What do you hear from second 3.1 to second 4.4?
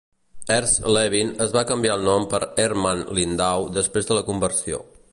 Lindau després de la